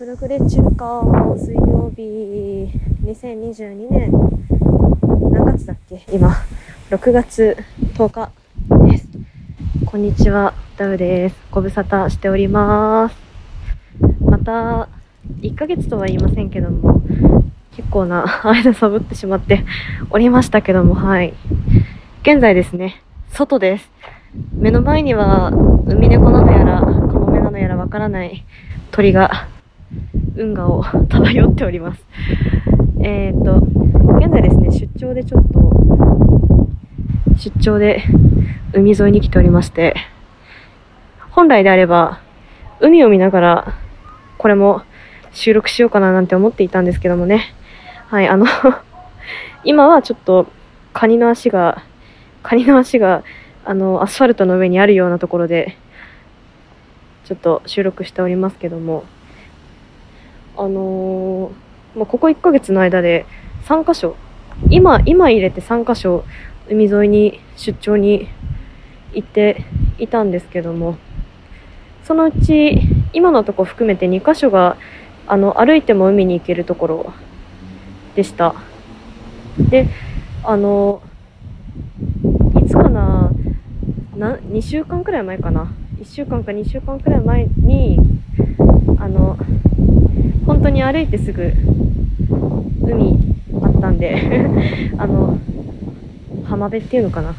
[0.00, 1.02] フルフレ中華
[1.36, 2.72] 水曜日
[3.04, 4.10] 2022年。
[5.30, 6.02] 何月だっけ？
[6.10, 6.34] 今。
[6.88, 7.54] 6月
[7.98, 8.30] 10日
[8.90, 9.06] です。
[9.84, 10.54] こんにちは。
[10.78, 11.36] ダウです。
[11.50, 13.16] ご無沙汰しております。
[14.24, 14.88] また
[15.42, 17.02] 1ヶ月とは言いませんけども
[17.76, 19.66] 結構な 間サボってしまって
[20.08, 21.34] おりましたけどもはい。
[22.22, 23.90] 現在ですね外です。
[24.54, 28.46] 目の前にはウミネコなのやらカモメなのやらわからない
[28.92, 29.48] 鳥が
[30.40, 32.02] 運河を 漂っております。
[33.02, 33.56] えっ、と、
[34.18, 36.68] 現在ですね、出張でちょっと、
[37.36, 38.02] 出張で
[38.72, 39.94] 海沿いに来ておりまして、
[41.30, 42.20] 本来であれば、
[42.80, 43.74] 海を見ながら、
[44.38, 44.82] これも
[45.32, 47.42] 収録しようかななんて思っていたんですけどもね。
[48.08, 48.46] はい、あの
[49.62, 50.46] 今はちょっと、
[50.94, 51.82] カニの足が、
[52.42, 53.22] カニの足が、
[53.66, 55.76] あの、アスファルトの上にあるようなところで、
[57.24, 59.04] ちょっと収録しておりますけども、
[60.60, 63.24] あのー、まあ、ここ1ヶ月の間で
[63.64, 64.14] 3カ所、
[64.68, 66.22] 今、今入れて3カ所、
[66.68, 68.28] 海沿いに出張に
[69.14, 69.64] 行って
[69.98, 70.98] いたんですけども、
[72.04, 72.78] そのうち、
[73.14, 74.76] 今のとこ含めて2カ所が、
[75.26, 77.12] あの、歩いても海に行けるところ
[78.14, 78.54] でした。
[79.70, 79.88] で、
[80.44, 81.00] あの、
[82.62, 83.30] いつかな、
[84.14, 85.72] な2週間くらい前かな。
[85.98, 87.98] 1週間か2週間くらい前に、
[88.98, 89.38] あの、
[90.50, 91.52] 本当に歩いてすぐ
[92.82, 93.16] 海
[93.62, 94.20] あったんで
[94.98, 95.38] あの
[96.44, 97.36] 浜辺っていうのかな。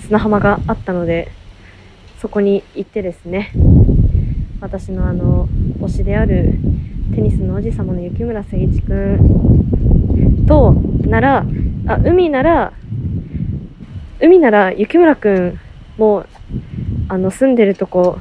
[0.00, 1.28] 砂浜があったので
[2.18, 3.52] そこに行ってですね
[4.60, 5.48] 私のあの
[5.80, 6.58] 推しである
[7.14, 10.72] テニスの王子様の雪村誠一くんと
[11.06, 11.46] なら
[11.86, 12.72] あ海なら
[14.20, 15.58] 海なら雪村くん
[15.98, 16.26] も
[17.08, 18.18] あの住んでるとこ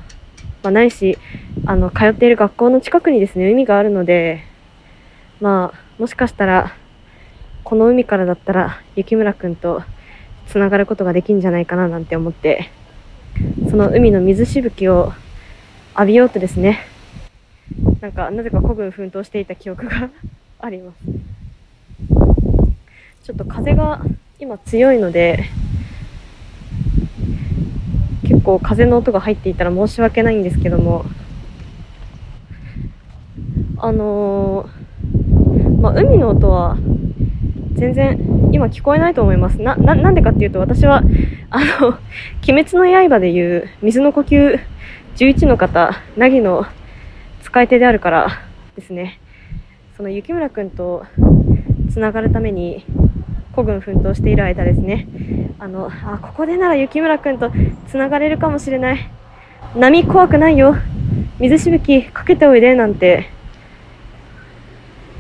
[0.64, 1.18] まあ、ないし、
[1.72, 4.44] あの、通っている学校の近くにですね、海があるので、
[5.40, 6.76] まあ、もしかしたら、
[7.64, 9.82] この海からだったら、雪村くんと
[10.48, 12.70] 繋がることができるんじゃないかななんて思って、
[13.70, 15.14] その海の水しぶきを
[15.94, 16.80] 浴びようとですね、
[18.02, 20.10] なんか、なぜか古軍奮闘していた記憶が
[20.60, 20.98] あります。
[23.24, 24.02] ちょっと風が
[24.40, 25.46] 今強いので、
[28.24, 31.06] 結構風の音が入っていたら申し訳ないんですけども、
[33.84, 36.78] あのー、まあ、海の音は
[37.74, 38.20] 全然
[38.52, 39.60] 今聞こえないと思います。
[39.60, 41.02] な、な、んでかっていうと私は、
[41.50, 41.88] あの、
[42.48, 44.60] 鬼滅の刃でいう水の呼吸
[45.16, 46.66] 11の方、なぎの
[47.42, 48.28] 使い手であるから
[48.76, 49.18] ですね。
[49.98, 51.04] その雪村くんと
[51.92, 52.86] 繋がるために
[53.54, 55.08] 孤軍奮闘している間ですね。
[55.58, 57.52] あの、あ、ここでなら雪村くんと
[57.88, 59.10] 繋がれるかもしれない。
[59.76, 60.76] 波怖くないよ。
[61.40, 63.41] 水しぶきかけておいで、なんて、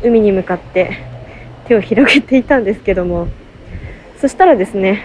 [0.03, 0.97] 海に向かって
[1.67, 3.27] 手を広げていたんですけども、
[4.19, 5.03] そしたらですね、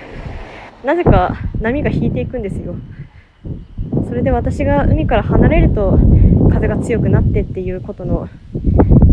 [0.84, 2.76] なぜか波が引いていくんですよ。
[4.08, 5.98] それで私が海から離れると
[6.50, 8.28] 風が強くなってっていうことの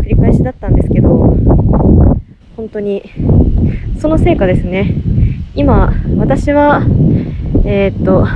[0.00, 1.36] 繰り返しだったんですけど、
[2.56, 3.02] 本当に
[4.00, 4.94] その成果ですね。
[5.54, 6.82] 今、私は、
[7.64, 8.26] えー、っと、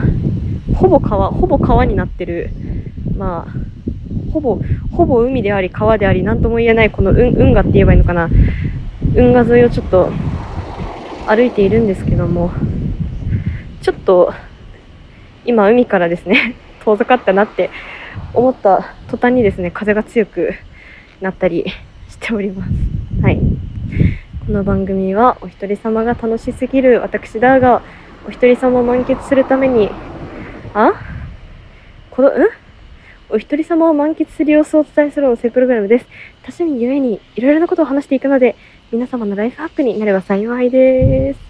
[0.74, 2.50] ほぼ川、ほぼ川になってる、
[3.16, 3.52] まあ、
[4.40, 4.60] ほぼ、
[4.92, 8.30] ほぼ海であり川であり、なんとも言えないこの運河って言えばいいのかな。
[9.16, 10.12] 運河沿いをちょっと
[11.26, 12.52] 歩いているんですけども、
[13.82, 14.32] ちょっと、
[15.44, 16.54] 今海からですね、
[16.84, 17.70] 遠ざかったなって
[18.32, 20.54] 思った途端にですね、風が強く
[21.20, 21.64] なったり
[22.08, 22.70] しております。
[23.22, 23.40] はい。
[24.46, 27.82] この番組はお一人様が楽しすぎる私だが
[28.26, 29.90] お一人様を満喫するために
[30.74, 30.92] あ？
[32.10, 32.67] この、ん？
[33.30, 36.06] お一人様を満喫する様子をお伝えする音声プログラムです。
[36.42, 38.56] 多趣味ゆえにいろいろなことを話していくので
[38.90, 41.47] 皆様のライフハックになれば幸いです。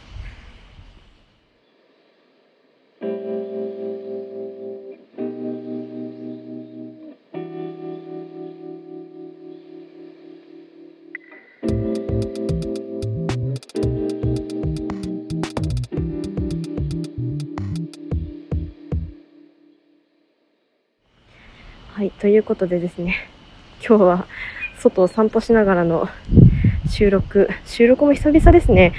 [21.98, 23.16] はい、ということでですね、
[23.84, 24.26] 今日は
[24.78, 26.08] 外を散歩しながらの
[26.88, 28.92] 収録、収録も久々ですね。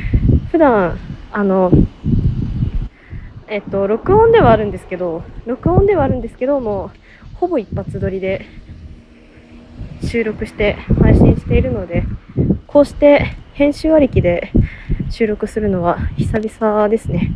[0.52, 1.00] 普段、
[1.32, 1.72] あの、
[3.48, 6.92] えっと、録音ではあるんですけど、録音ではあるんですけども、
[7.36, 8.46] ほぼ一発撮りで
[10.04, 12.04] 収録して配信しているので、
[12.68, 14.52] こうして編集ありきで
[15.10, 17.32] 収録するのは久々ですね。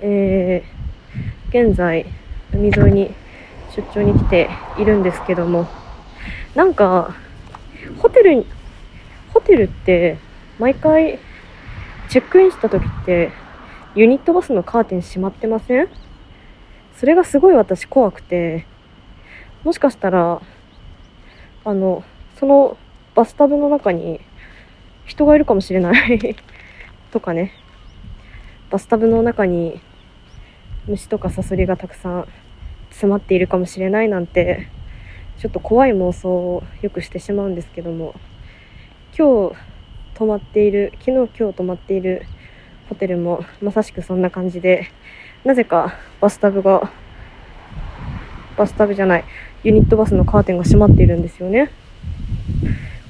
[0.00, 2.06] えー、現在、
[2.52, 3.14] 海沿いに
[3.74, 5.66] 出張に来ているんですけども
[6.54, 7.14] なんか
[7.98, 8.44] ホテル
[9.32, 10.18] ホテルって
[10.58, 11.18] 毎回
[12.08, 13.30] チェックインした時って
[13.94, 15.88] ユニットバスのカーテン閉まってません？
[16.94, 18.66] それがすごい私怖くて
[19.64, 20.42] もしかしたら
[21.64, 22.04] あの
[22.38, 22.76] その
[23.14, 24.20] バスタブの中に
[25.06, 26.36] 人がいるかもしれない
[27.10, 27.52] とかね。
[28.70, 29.80] バスタブの中に
[30.86, 32.26] 虫とかサソリがたくさん
[32.92, 34.68] 詰まっているかもしれないなんて
[35.38, 38.14] ちょっと怖い妄想をよくしてしまうんですけども
[39.18, 39.56] 今日
[40.14, 42.22] 泊まっている昨日今日泊まっている
[42.88, 44.88] ホテルもまさしくそんな感じで
[45.44, 46.92] なぜかバスタブが
[48.56, 49.24] バスタブじゃない
[49.64, 51.70] ユニットバスのカーテンが閉まっているんですよね。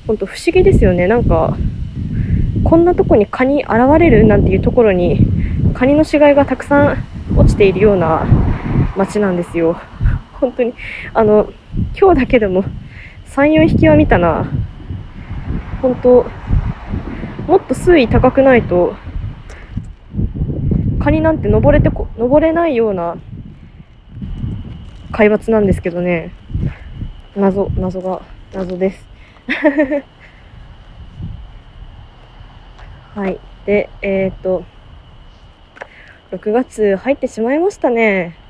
[0.06, 1.06] ほんと不思議ですよね。
[1.06, 1.56] なんか
[2.64, 5.26] こんなとこに蚊に現れるなんていうところに
[5.74, 7.04] カニの死骸がたくさん
[7.36, 8.26] 落ちているような
[9.06, 9.76] 街なんですよ。
[10.40, 10.74] 本当に。
[11.14, 11.48] あの
[11.98, 12.64] 今日だけでも
[13.26, 14.46] 34匹は見たな。
[15.80, 16.26] 本当
[17.46, 18.94] もっと水位高くないと
[21.00, 23.16] カニなんて登れてこ登れないような
[25.10, 26.32] 海抜なんですけどね。
[27.34, 28.22] 謎謎が
[28.54, 29.06] 謎です。
[33.16, 33.38] はい。
[33.66, 34.64] でえっ、と
[36.30, 38.41] 6月入ってしまいましたね。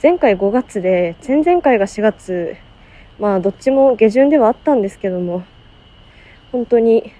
[0.00, 2.56] 前回5月で前々回が4月。
[3.18, 5.42] まあどっちも下旬ではあったんですけども。
[6.52, 7.12] 本当に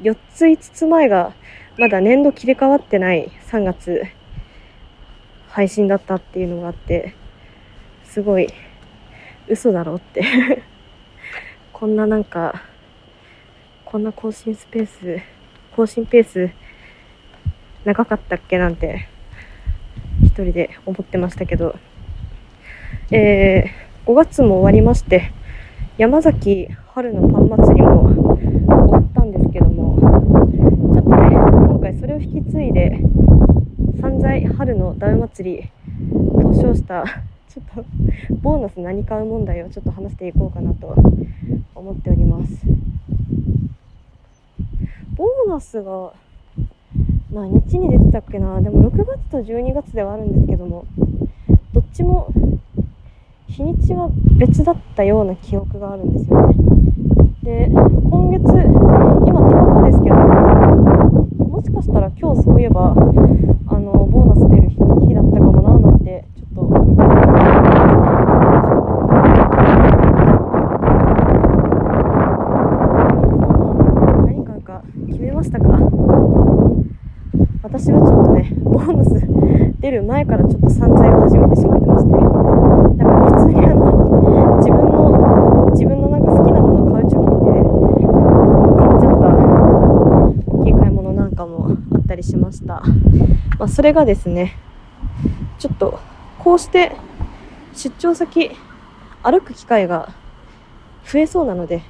[0.00, 1.34] 4つ5つ前が
[1.76, 4.04] まだ年度切り替わってない3月
[5.48, 7.14] 配信だったっていうのがあって
[8.04, 8.48] すごい
[9.48, 10.22] 嘘だろうって。
[11.74, 12.62] こんななんか
[13.84, 15.18] こんな更新スペース
[15.74, 16.50] 更新ペース
[17.84, 19.08] 長かったっけなんて
[20.22, 21.74] 一人で思ってましたけど。
[23.12, 25.32] えー、5月も終わりまして
[25.98, 28.08] 山崎春のパン祭りも
[28.68, 29.98] 終わったんですけども
[30.94, 33.00] ちょっとね今回それを引き継いで
[34.00, 35.70] 散財春のダウ祭り
[36.40, 37.04] と称した
[37.48, 37.84] ちょっと
[38.42, 40.94] ボーナス何買う問題をちょっと話していこうかなと
[41.74, 42.52] 思っております。
[45.16, 46.12] ボーナスが
[47.32, 48.60] 何日に出てたっけな。
[48.60, 50.86] でも6月と12月ではあるんですけども
[51.72, 52.32] どっちも
[53.50, 54.08] 日にちは
[54.38, 56.54] 別だったような記憶があるんですよね。
[57.42, 64.76] で今月今10日ですけどもしかしたら今日そういえばあのボーナス出る日
[65.08, 66.68] 日だったかもななんてちょっと
[74.26, 75.66] 何買うか決めましたか？
[77.62, 79.10] 私はちょっとねボーナス
[79.80, 82.18] 出る前からちょっと散財を始めてしまってましてだ
[83.04, 87.52] から普通にあの自分の自分のなんか好きなもの買う貯金で
[88.76, 89.24] 買っちゃった
[90.50, 92.82] 大きい買い物なんかもあったりしました、
[93.60, 94.56] まあ、それがですね
[95.58, 96.00] ちょっと
[96.38, 96.96] こうして
[97.74, 98.52] 出張先
[99.22, 100.14] 歩く機会が
[101.06, 101.82] 増えそうなので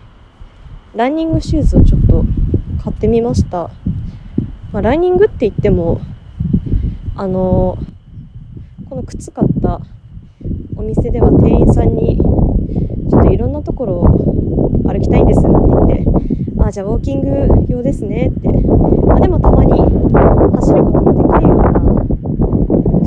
[0.96, 2.24] ランニングシューズをちょっと
[2.82, 3.70] 買ってみました、
[4.72, 6.00] まあ、ランニングって言っても
[7.14, 7.78] あの
[8.88, 9.80] この靴買った
[10.74, 16.20] お店では店員さんにちょっといろんなところを歩きたいんですなんて言って
[16.70, 21.72] あじゃあウォーキング用ですねって、まあ、でもたまに走ることもできるような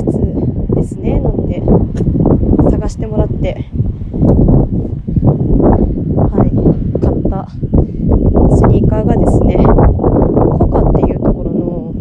[0.04, 1.62] 靴ですねなんて
[2.70, 3.54] 探してもらって
[6.18, 6.50] はい
[7.00, 7.48] 買った
[8.56, 11.94] スニーカーがですねホカっていうところの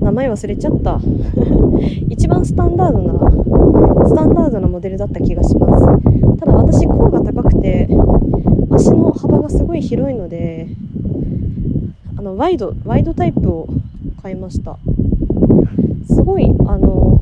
[0.00, 1.00] 名前忘れちゃった。
[2.10, 6.38] 一番スタンダードなスタンダードなモデルだった気がします。
[6.38, 7.88] ただ私甲が高くて
[8.70, 10.68] 足の幅がすごい広いので
[12.16, 13.68] あのワイドワイドタイプを
[14.22, 14.76] 買いました。
[16.06, 17.13] すごいあの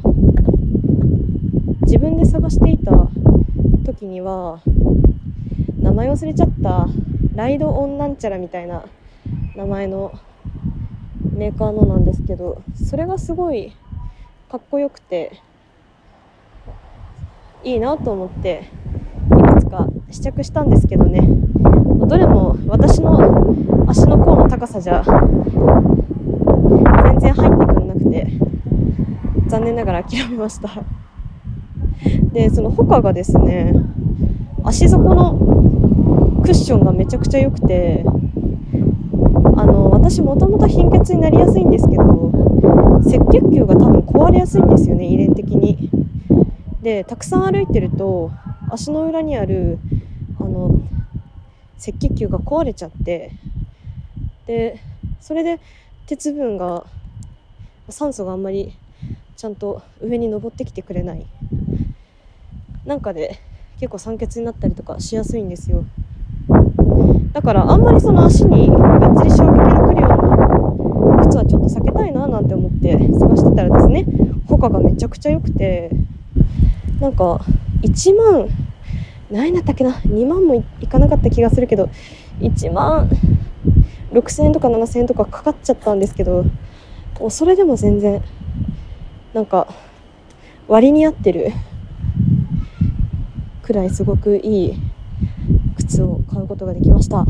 [1.93, 2.91] 自分で探していた
[3.85, 4.63] 時には
[5.79, 6.89] 名前忘れちゃった
[7.35, 8.83] ライドオンなんちゃらみたいな
[9.55, 10.19] 名前の
[11.35, 13.75] メーカーのなんですけどそれがすごい
[14.51, 15.39] かっこよくて
[17.63, 18.71] いいなと思って
[19.39, 21.21] いくつか試着したんですけどね。
[22.09, 23.55] どれも私の
[23.87, 25.05] 足の甲の高さじゃ
[27.05, 28.29] 全然入ってくんなくて
[29.49, 30.71] 残念ながら諦めました。
[32.33, 33.75] でそのホカがですね
[34.65, 35.35] 足底の
[36.43, 38.05] クッションがめちゃくちゃ良くて
[39.57, 42.33] あの私もともと貧血になりやすいんですけど
[43.01, 45.91] 赤血球が多分壊れやすいんですよね遺伝的に。
[46.83, 48.33] でたくさん歩いてると
[48.71, 49.79] 足の裏にある
[50.41, 50.81] あの
[51.79, 53.31] 赤血球が壊れちゃって
[54.47, 54.81] で
[55.21, 55.61] それで
[56.07, 56.85] 鉄分が
[57.89, 58.77] 酸素があんまり
[59.37, 61.27] ちゃんと上に登ってきてくれない。
[62.85, 63.39] なんかで
[63.79, 65.85] 結構酸欠になったりとかしやすいんですよ。
[67.33, 74.05] だからあんまりその足にがっつり衝撃が来るような靴はちょっと避けたいななんて思って探してたらですね
[74.47, 75.91] 他がめちゃくちゃ良くて
[77.01, 77.41] なんか
[77.83, 78.49] 1万
[79.31, 81.89] 何だったっけな2万もいかなかった気がするけど
[82.41, 83.09] 1万
[84.13, 86.45] 6000円とか7000円とかかかっちゃったんですけど
[87.31, 88.23] それでも全然
[89.33, 89.69] なんか
[90.69, 91.53] 割に合ってる
[93.73, 94.75] くらいすごくいい
[95.77, 97.25] 靴を買うことができました。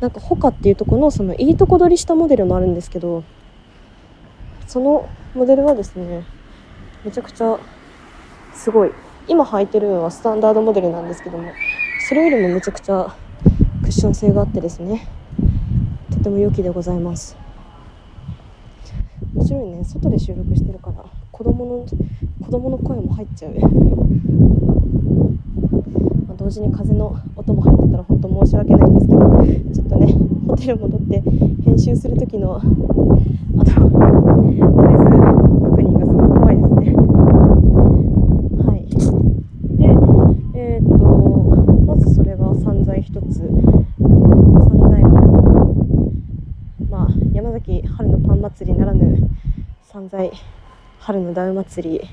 [0.00, 3.24] なんかホカっていうとこのそのいいとこ取りしたモデルもあるんですけど
[4.68, 6.24] そのモデルはですね
[7.04, 7.58] めちゃくちゃ
[8.54, 8.92] すごい。
[9.26, 11.50] 今履いてるのはスタンダードモデルなんですけども
[12.08, 13.12] それよりもめちゃくちゃ
[13.82, 15.08] クッション性があってですね
[16.12, 17.36] とても良きでございます。
[19.34, 19.82] 面白いね。
[19.84, 21.86] 外で収録してるから子供の
[22.44, 23.54] 子供の声も入っちゃう。
[26.44, 29.18] 同時に風の音も入ってたら本当申し訳ないんですけど
[29.72, 30.12] ちょっとね
[30.46, 31.22] ホテル戻って
[31.64, 36.92] 編集する時のあのノイズ確認がすごい怖いですね。
[38.62, 38.84] はい。
[39.78, 39.88] で
[40.60, 41.02] えー、っと
[41.86, 43.38] まずそれが散財一つ。
[43.40, 43.48] 散
[44.90, 46.12] 財春の
[46.90, 49.30] まあ山崎春のパン祭りならぬ
[49.82, 50.30] 散財
[50.98, 52.06] 春のダウ祭り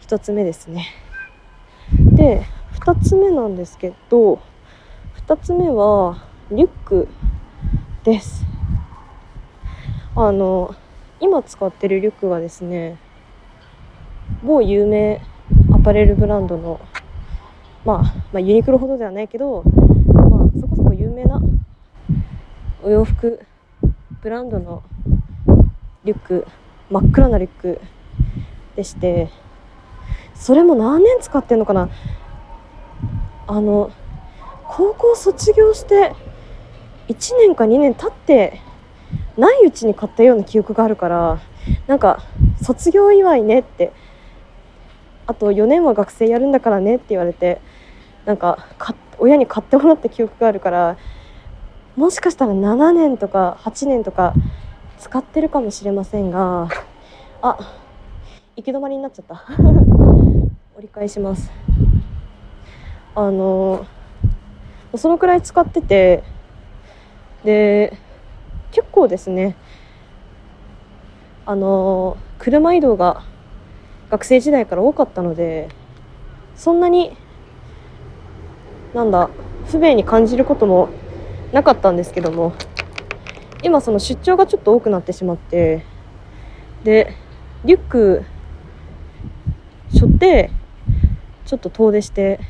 [0.00, 0.86] 1つ目ですね。
[2.16, 2.42] で
[2.80, 4.40] 2つ目なんですけど
[5.26, 7.08] 2つ目はリュック
[8.04, 8.44] です。
[10.16, 10.74] あの
[11.20, 12.98] 今使ってるリュックがですね
[14.42, 15.20] 某有名
[15.72, 16.80] アパレルブランドの、
[17.84, 21.40] まあ、まあユニクロほどではないけど、まあ、そこそこ有名な
[22.82, 23.40] お洋服
[24.22, 24.82] ブランドの
[26.04, 26.46] リュック
[26.90, 27.80] 真っ暗なリュック
[28.74, 29.30] でして
[30.34, 31.90] それも何年使ってんのかな？
[33.50, 33.90] あの
[34.68, 36.14] 高校卒業して
[37.08, 38.60] 1年か2年経って
[39.36, 41.40] ないうちに買ったような記憶があるから
[41.88, 42.22] なんか
[42.62, 43.92] 卒業祝いねって
[45.26, 47.60] あと4年は学生やるんだからねって言われて
[48.24, 48.68] なんか
[49.18, 50.96] 親に買ってもらった記憶があるから
[51.96, 54.32] もしかしたら7年とか8年とか
[55.00, 56.68] 使ってるかもしれませんが
[57.42, 57.76] あ
[58.54, 59.42] 行き止まりになっちゃった。
[60.76, 61.50] 折り返します。
[63.14, 63.86] あの
[64.96, 66.22] そのくらい使ってて
[67.44, 67.96] で
[68.70, 69.56] 結構ですね
[71.46, 73.24] あの車移動が
[74.10, 75.68] 学生時代から多かったので
[76.56, 77.16] そんなに
[78.94, 79.30] なんだ
[79.66, 80.88] 不便に感じることも
[81.52, 82.54] なかったんですけども
[83.62, 85.84] 今その出張がちょっと多くなってしまって
[86.84, 87.14] で
[87.64, 88.24] リュック
[89.92, 90.50] 背負って
[91.44, 92.40] ちょっと遠出して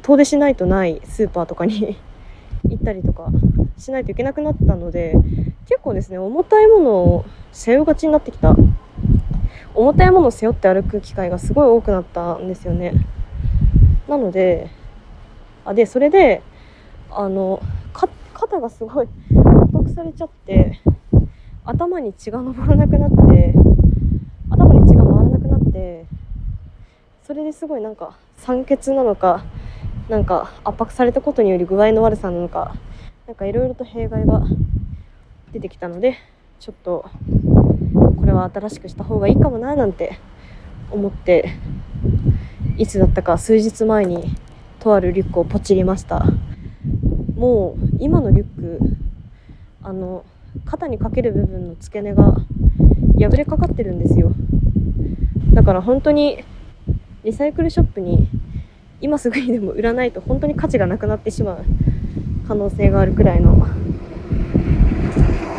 [0.00, 1.96] 遠出しないとないスーパーとかに
[2.68, 3.28] 行ったりとか
[3.76, 5.14] しないといけなくなったので
[5.66, 8.54] 結構ですね重たいものを背負いがちになってきた。
[9.74, 12.94] 重たいものを背負って歩く機会がすごい多くなったんですよね。
[14.08, 14.68] なので
[15.64, 16.42] あでそれで
[17.10, 17.60] あの
[17.92, 20.80] 肩がすごい圧迫されちゃって
[21.64, 23.54] 頭に血が上らなくなって
[24.50, 26.06] 頭に血が回らなくなって
[27.22, 29.44] それですごいなんか酸欠なのか
[30.08, 32.74] なんか圧迫されたことにより具合の悪さなのか
[33.26, 34.42] なんかいろいろと弊害が
[35.52, 36.16] 出てきたので
[36.58, 37.04] ちょっと
[38.16, 40.18] これは新しくした方がいいかもななんて
[40.90, 41.52] 思って
[42.78, 44.34] いつだったか数日前に
[44.80, 46.24] とあるリュックをポチりました。
[47.36, 48.80] もう今のリュック
[49.82, 50.24] あの
[50.64, 52.36] 肩にかける部分の付け根が
[53.18, 54.32] 破れかかってるんですよ。
[55.52, 56.44] だから本当に
[57.24, 58.28] リサイクルショップに
[59.00, 61.64] 今すぐにでも売らないと本当に価値がなくなってしまう
[62.46, 63.66] 可能性があるくらいの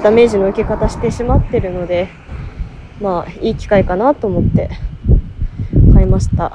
[0.04, 2.10] ダメージの受け方してしまってるので
[3.02, 4.70] まあいい機会かなと思って
[5.94, 6.54] 買いました。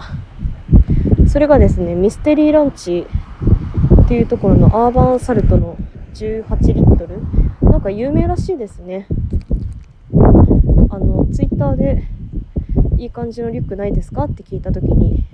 [1.27, 3.07] それがですねミステリーランチ
[4.03, 5.77] っていうところのアーバンサルトの
[6.15, 7.21] 18リットル。
[7.63, 9.07] なんか有名らしいですね。
[10.91, 12.05] あのツイッターで
[12.99, 14.25] いい感じのリュックないですか？
[14.25, 15.25] って聞いた時に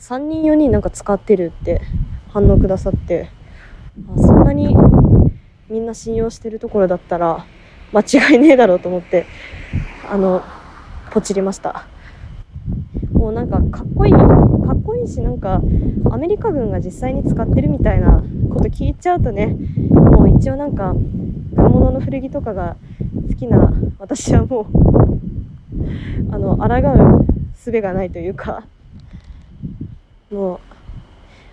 [0.00, 1.82] 3人4人なんか使ってるって
[2.30, 3.30] 反応くださって
[4.16, 4.74] あそんなに
[5.68, 7.44] みんな信用してるところだったら
[7.92, 9.26] 間違いねえだろうと思って
[10.10, 10.42] あの
[11.10, 11.86] ポチりました。
[13.12, 14.18] もうなんかかっこいいか
[14.72, 15.60] っこいいしなんか
[16.10, 19.56] アメリカ軍が実際に使ってるみたいなこと聞いちゃうとね
[19.90, 20.94] もう一応なんか
[21.52, 22.76] 軍物の古着とかが
[23.28, 24.66] 好きな私はもう
[26.32, 28.64] あの抗う術がないというか
[30.30, 30.60] もう。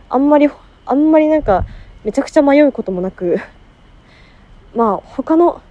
[0.10, 0.50] あんまり
[0.86, 1.66] あんまりなんか
[2.04, 3.38] めちゃくちゃ迷うこともなく
[4.74, 5.62] まあ他の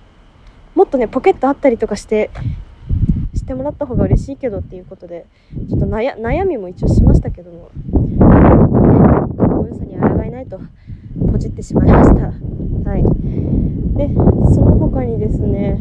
[0.74, 2.30] もっとねポケットあったりとかして
[3.34, 5.26] してもらった方が嬉しいけどっていうことで
[5.70, 7.70] ちょっと悩みも一応しましたけども
[9.38, 10.60] かっこよさに抗えないと
[11.32, 12.26] こじってしまいました。
[12.90, 13.02] はい。
[13.96, 14.10] で
[14.54, 15.80] その他にですね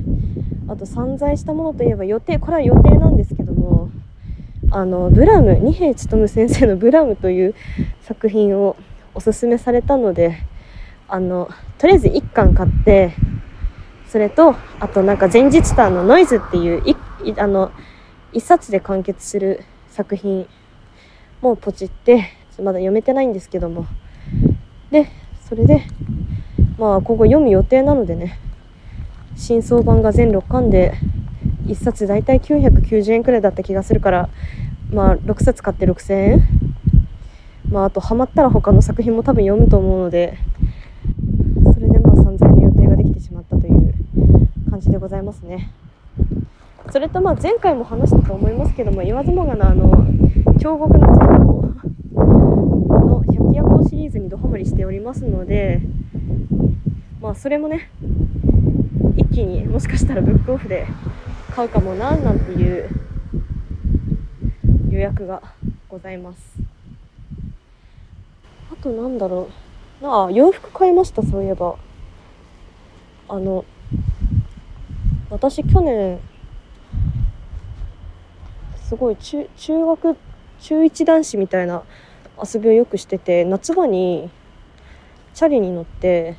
[0.69, 3.89] あと散財したものといえば予定これは予定なんですけども
[4.71, 7.55] あのブラム二瓶勉先生の「ブラム」という
[8.01, 8.75] 作品を
[9.13, 10.37] おすすめされたので
[11.07, 13.11] あのとりあえず1巻買って
[14.07, 16.95] それとあとなんか前日譚の「ノイズ」っていうい
[17.37, 17.71] あの
[18.33, 20.47] 1冊で完結する作品
[21.41, 22.25] もポチって
[22.59, 23.85] まだ読めてないんですけども。
[24.91, 25.07] で
[25.47, 25.83] それで
[26.77, 28.39] まあ今後読む予定なのでね
[29.35, 30.93] 新装版が全6巻で
[31.65, 34.29] 1冊大体990円くらいだった気がするから
[34.91, 36.41] まあ6冊買って6000円。
[37.69, 40.37] まああとハマったら他の作品も多分読むと思うので
[41.73, 43.93] それでまあ3000円の予定ができてしまったという
[44.69, 45.71] 感じでございますね。
[46.91, 49.89] それとまあ前回も話したと思いますけども言わずもがなあの
[50.59, 55.81] 京極夏彦の百鬼夜行シリーズにドハマりしておりますので
[57.19, 57.89] まあそれもね
[59.17, 60.85] 一気にもしかしたらブックオフで
[61.55, 62.89] 買うかもななんていう
[64.91, 65.41] 予約が
[65.87, 66.57] ございます。
[68.73, 69.47] あとなんだろ
[70.01, 70.03] う。
[70.03, 71.77] なあ洋服買いましたそういえば。
[73.29, 73.63] あの
[75.29, 76.19] 私去年
[78.83, 80.17] すごい中中学
[80.59, 81.83] 中1男子みたいな
[82.37, 84.29] 遊びをよくしてて夏場に
[85.33, 86.35] チャリに乗って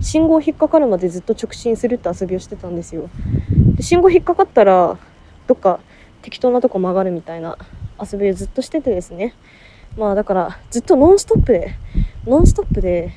[0.00, 3.10] 信号引っかかるまでずっと直進するって遊びをしてたんですよ。
[3.76, 4.98] で信号引っかかったら
[5.46, 5.80] どっか
[6.22, 7.58] 適当なとこ曲がるみたいな
[8.00, 9.34] 遊びをずっとしててですね。
[9.96, 11.74] まあだからずっとノンストップで
[12.26, 13.12] ノンストップで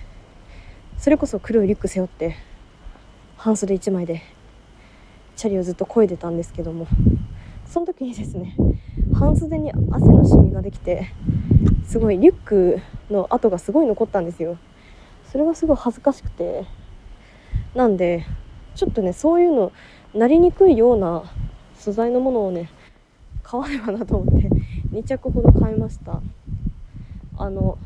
[0.97, 2.35] それこそ黒いリュック背負って
[3.37, 4.21] 半袖1枚で
[5.35, 6.87] チャリをずっと漕いでたんですけども。
[7.65, 8.55] その時にですね
[9.13, 11.13] 半袖に汗のシミができて
[11.87, 12.79] すごいリュック
[13.11, 14.57] の跡がすごい残ったんですよ。
[15.31, 16.65] それがすごい恥ずかしくて。
[17.75, 18.25] なんで
[18.79, 19.73] ちょっとねそういうの
[20.13, 21.23] なりにくいような
[21.77, 22.69] 素材のものをね
[23.43, 24.47] 買わねばなと思って
[24.93, 26.21] 2着ほど買いました。
[27.37, 27.77] あの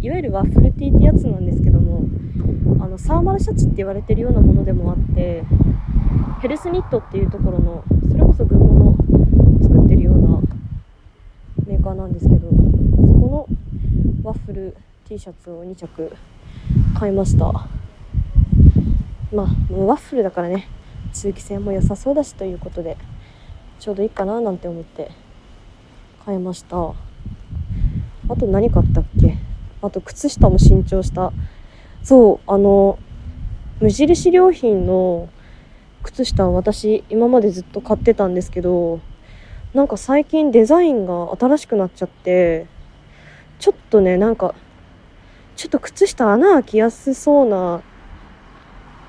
[0.00, 2.04] いわゆるワッフルティーってやつなんですけども
[2.82, 5.44] あのサーマルシャツって言われてるようなものでもあって
[6.40, 8.96] ヘルスニットっていうところのそれこそ軍物
[9.62, 10.40] 作ってるような
[11.66, 12.56] メーカーなんですけどそ
[13.12, 13.46] こ
[14.22, 14.74] のワッフル
[15.06, 16.10] T シャツを2着
[16.98, 17.83] 買いました。
[19.34, 20.68] まあワッフルだからね。
[21.12, 22.96] 通気性も良さそうだしということで
[23.78, 25.10] ちょうどいいかななんて思って
[26.24, 26.76] 買いました。
[26.76, 29.36] あと何買ったっけ？
[29.82, 31.32] あと靴下も新調した。
[32.02, 32.98] そうあの
[33.80, 35.28] 無印良品の
[36.02, 39.00] 靴下を私今までずっと買ってたんですけど
[39.72, 42.66] なんか最近デザインが新しくなっちゃって
[43.58, 44.54] ちょっとねなんか
[45.56, 47.82] ちょっと靴下穴開きやすそうな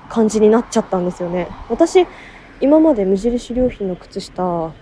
[0.08, 1.48] 感じになっちゃったんですよね。
[1.68, 2.06] 私
[2.60, 4.72] 今まで無印良品の靴下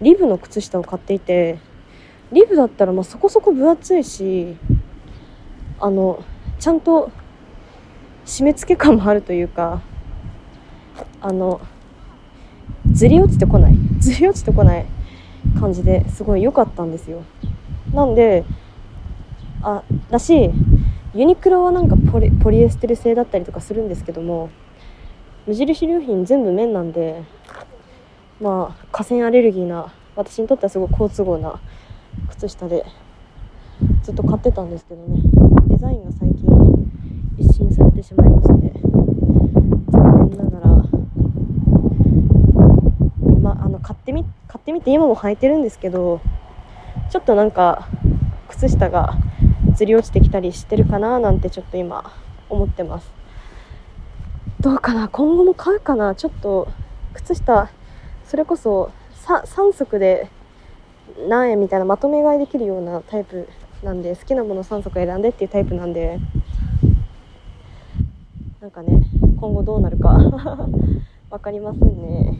[0.00, 1.58] リブの靴下を買っていて
[2.32, 4.56] リブだったらまあそこそこ分厚いし
[5.78, 6.24] あの
[6.58, 7.10] ちゃんと
[8.24, 9.82] 締め付け感もあるというか
[11.20, 11.60] あの
[12.92, 13.74] ずり落ちてこない。
[14.00, 14.86] ずり落ちてこない
[15.60, 17.22] 感じですごい良かったんですよ。
[17.92, 18.44] なんで
[19.62, 20.50] あだし
[21.14, 24.50] ユニクロはなんかポリポリエステル製だったりとかするんですけども
[25.44, 27.24] 無印良品全部綿なんで
[28.40, 31.60] まあ河川アレルギーな私にとってはすごい好都合な
[32.30, 32.84] 靴下で
[34.04, 35.20] ずっと買ってたんですけどね。
[35.66, 36.46] デザインが最近
[37.38, 38.72] 一新されてしまいまして
[39.90, 40.66] 残念ながら、
[43.40, 46.20] まあ、あの買ってみ買ってみて今も履いてるんですけど
[47.10, 47.88] ちょっとなんか
[48.48, 49.14] 靴下が
[49.74, 52.12] ずり落ちてきたりしてるかななんてちょっと今
[52.48, 53.21] 思ってます。
[54.62, 55.08] どうかな？
[55.08, 56.14] 今後も買うかな？
[56.14, 56.68] ちょっと
[57.14, 57.68] 靴下
[58.24, 58.92] それこそ
[59.26, 60.30] 3, 3足で
[61.28, 63.48] 何円みたいなまとめ買いできるようなタイプ
[63.82, 66.20] なんで好きなもの3足選んでっていうタイプなんで。
[68.60, 69.02] なんかね
[69.40, 70.10] 今後どうなるか。
[71.28, 72.38] 分かりませんね。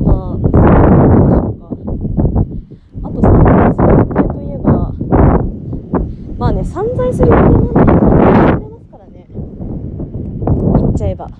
[0.00, 1.70] まあそんでしょうか。
[3.02, 4.92] あと散財する予定といえば
[6.36, 7.42] まあね散財する予定
[7.72, 7.93] なんで
[11.14, 11.30] えば。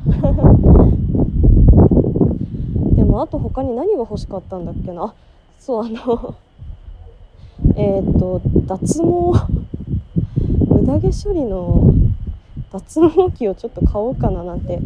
[2.97, 5.05] でも、あと他に何が欲しかったんだっけな。
[5.05, 5.15] あ、
[5.59, 6.35] そう、あの
[7.77, 9.07] えっと、脱毛
[10.69, 11.95] 無駄毛処理の
[12.73, 14.81] 脱毛器をちょっと買おうかななんて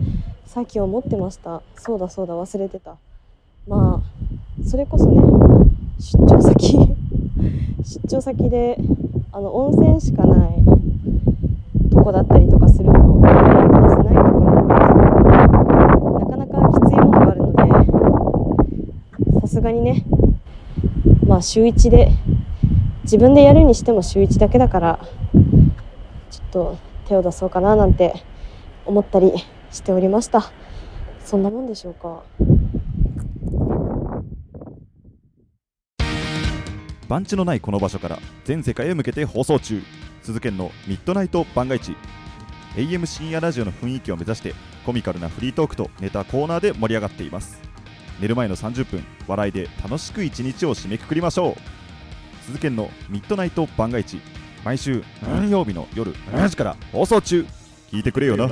[0.46, 2.96] さっき思ってましたそうだそうだ忘れてた
[3.66, 4.08] まあ
[4.64, 5.22] それこそね
[5.98, 6.94] 出張先
[7.82, 8.78] 出張先で
[9.32, 10.64] あの温泉しかない
[11.90, 12.98] とこだったりとかするとメ
[13.30, 15.00] ンテナンスないところだったりする
[15.98, 17.58] となかなかきついものがあるので
[19.47, 20.04] さすがにね。
[21.26, 22.12] まあ週1で
[23.02, 25.00] 自分でやるにしても週1だけだから
[26.30, 28.14] ちょっと手を出そうかななんて
[28.86, 29.32] 思ったり
[29.70, 30.52] しておりました。
[31.24, 32.22] そんなもんでしょうか。
[37.08, 39.82] 番地のないこの場所から全世界へ向けて放送中。
[40.22, 41.96] 鈴研のミッドナイト番外地
[42.76, 47.67] AM 深夜ラジオの雰囲気を目指してコミカルなフリートークとネタコーナーで盛り上がっています。
[48.20, 51.54] 寝る前の30分笑いで楽しく一日を締めくくりましょう。
[52.46, 54.20] 鈴研のミッドナイト番外地
[54.64, 57.46] 毎週何曜日の夜7時から放送中。
[57.90, 58.44] 聞いてくれよな。
[58.46, 58.48] あ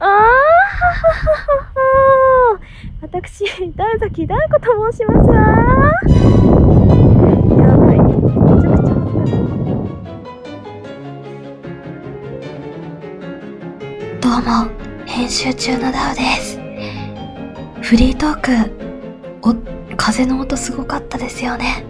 [0.00, 0.10] あ
[3.02, 3.44] 私
[3.76, 5.92] ダウザキダウコと申しますわ
[14.40, 14.70] も
[15.06, 16.58] 編集中のダウです
[17.82, 18.52] フリートーク、
[19.42, 19.54] お、
[19.96, 21.84] 風の音すごかったですよね。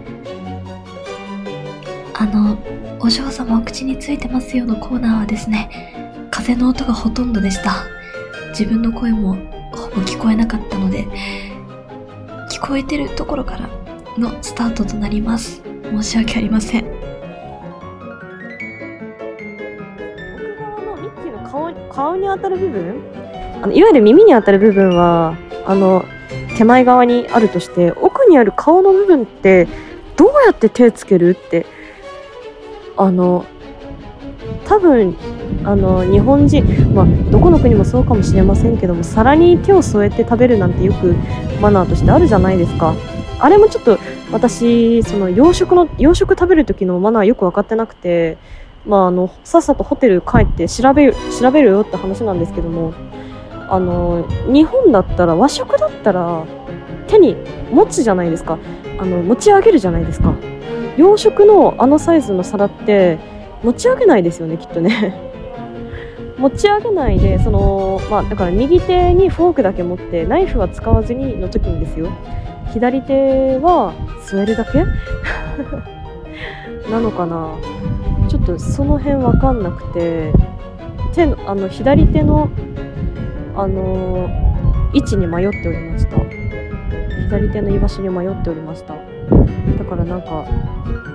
[2.13, 2.57] あの、
[2.99, 7.85] お嬢様お口についてますよのコーナーはですね、風の音がほとんどでした。
[8.49, 9.35] 自分の声も
[9.71, 11.05] ほぼ聞こえなかったので、
[12.49, 13.69] 聞こえてるところから
[14.17, 15.61] のスタートとなります。
[15.83, 17.00] 申し訳ありません。
[22.01, 22.99] 顔に当たる部分？
[23.61, 25.37] あのいわゆる耳に当たる部分は
[25.67, 26.03] あの
[26.57, 29.67] 手前側にあるとして奥にある顔の部分って
[30.17, 31.67] どうやって手つけるって
[32.97, 33.45] あの
[34.65, 35.15] 多分
[35.63, 41.13] あの日本人、まあ、どこの国もそうかもしれませんけども皿に手を添えて食べるなんてよく
[41.61, 42.95] マナーとしてあるじゃないですか。
[43.39, 43.99] あれもちょっと
[44.31, 48.37] 私その洋食の洋食食べる時のマナーよく分かってなくて、
[48.85, 52.93] まあ、あのさっさとホテル帰って調べ調べるよって話なんですけども
[53.69, 56.45] あの日本だったら和食だったら
[57.07, 57.35] 手に
[57.71, 58.57] 持つじゃないですか。
[58.97, 60.33] あの持ち上げるじゃないですか。
[60.97, 63.19] 洋食のあのサイズの皿って
[63.63, 65.15] 持ち上げないですよねきっとね。
[66.37, 72.07] 持ち上げないでそのまあだから右手にフォークだけ持ってナイフは使わずにの時にですよ。
[72.73, 74.83] 左手は添えるだけ？
[76.91, 77.49] なのかな？
[78.29, 80.33] ちょっとその辺わかんなくて
[81.13, 82.49] 手のあの左手の
[83.55, 86.17] あのー、位置に迷っておりました。
[87.27, 88.95] 左手の居場所に迷っておりました。
[88.95, 90.45] だからなんか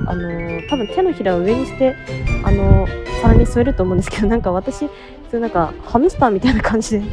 [0.06, 1.96] あのー、多分手のひらを上にして
[2.44, 4.86] あのー、皿に添えると思うんですけどなんか私そ
[5.32, 7.04] ういうなんかハムスターみたいな感じで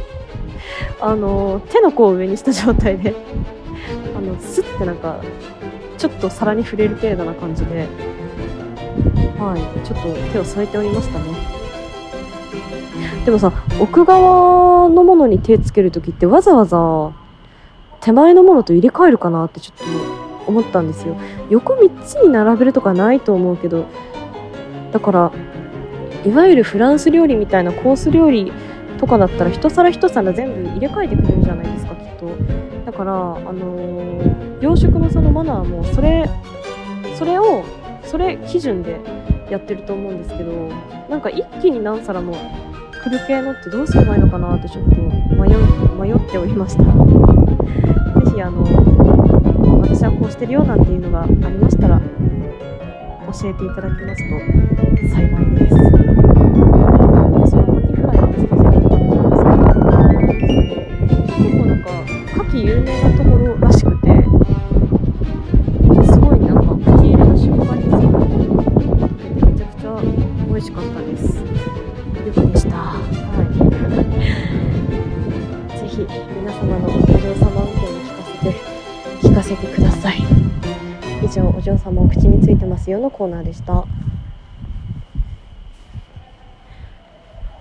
[1.00, 3.14] あの手の甲を上にした状態で
[4.16, 5.20] あのスッてなんか
[5.98, 7.88] ちょっと皿に触れる程度な感じで
[9.38, 9.86] はい。
[9.86, 11.64] ちょっと手を添えておりましたね。
[13.24, 17.12] でもさ奥側のものに手つける時ってわざわざ
[18.00, 19.84] 手前のものと入れ替えるかなってちょっと
[20.46, 21.16] 思ったんですよ。
[21.48, 23.86] 横3つに並べるとかないと思うけど
[24.92, 25.32] だから
[26.24, 28.52] いわゆるフランス料理みたいなコース料理
[28.98, 32.26] とかだったら一皿一皿全部入れ替えてくれるじゃないですかきっと。
[32.84, 36.28] だからあのー、洋食のそのマナーもそれ
[37.16, 37.64] それを
[38.04, 39.00] それ基準で
[39.50, 40.70] やってると思うんですけど
[41.08, 42.34] なんか一気に何皿も
[43.04, 44.90] 来る系のってどうすればいいのかなってちょっと
[45.34, 45.58] 迷う
[46.00, 46.82] 迷っておりました。
[48.24, 48.64] ぜひあの
[49.82, 54.36] 私はこうしてるよなんていうのがありましたら教えていただきますと
[55.08, 55.74] 幸いです。
[55.74, 55.80] で
[57.46, 61.90] そのカキフライ私初めて食べたんですけど結構なんか
[62.36, 63.13] カキ有名な
[76.06, 78.52] ひ皆様のお嬢様運転を聞かせて
[79.28, 80.18] 聞かせてください。
[81.22, 83.86] 以上お嬢様お口についてますよのコーナーでした。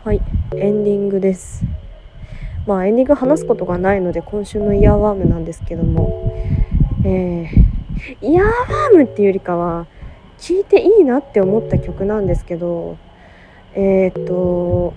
[0.03, 0.21] はい、
[0.55, 1.63] エンディングです。
[2.67, 6.33] まあエンディング話すことがないので今週のイヤーワームなんですけども、
[7.05, 9.85] えー、イヤーファームっていうよりかは
[10.37, 12.97] 聴いていいなって思った曲なんですけど
[13.75, 14.93] えー、っと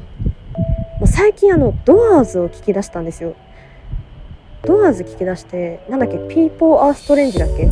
[1.05, 3.35] 最近あのドアーズを聴き出したんですよ。
[4.63, 7.69] ドアーズ聴き出してなんだっけ People are Strange だっけ？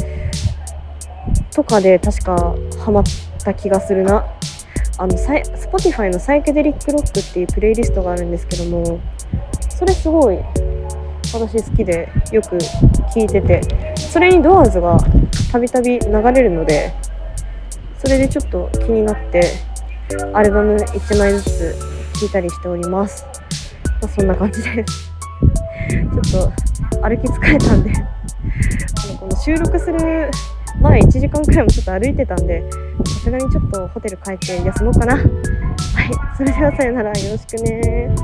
[1.54, 3.04] とかで確かハマっ
[3.42, 4.26] た気がするな。
[4.98, 9.00] あのサイ Spotify のサイケデリックロックっていうプレイリストがあるんですけども
[9.68, 10.38] それすごい
[11.32, 13.60] 私好きでよく聴いてて
[13.96, 14.96] それにドアーズが
[15.50, 16.94] たびたび流れるので
[17.98, 19.54] それでちょっと気になって
[20.32, 23.26] アルバム1枚ずつ聞いたりしております、
[24.00, 25.12] まあ、そんな感じです。
[26.30, 26.52] ちょっ
[27.00, 27.90] と歩き疲れたんで。
[29.04, 30.30] あのこの収録する
[30.80, 32.62] 前1時間くらいもちょっと歩いてたんで
[33.06, 35.16] さすがにちょっとホテル帰って休もうかな。
[35.16, 35.24] はい。
[36.36, 37.08] それではさよなら。
[37.10, 38.14] よろしくね。